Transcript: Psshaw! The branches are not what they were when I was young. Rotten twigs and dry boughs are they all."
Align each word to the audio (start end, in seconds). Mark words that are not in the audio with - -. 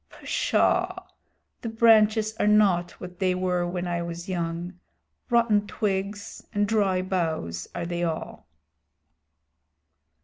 Psshaw! 0.09 1.03
The 1.61 1.69
branches 1.69 2.35
are 2.39 2.47
not 2.47 2.89
what 2.99 3.19
they 3.19 3.35
were 3.35 3.67
when 3.67 3.85
I 3.87 4.01
was 4.01 4.27
young. 4.27 4.79
Rotten 5.29 5.67
twigs 5.67 6.43
and 6.55 6.67
dry 6.67 7.03
boughs 7.03 7.67
are 7.75 7.85
they 7.85 8.03
all." 8.03 8.47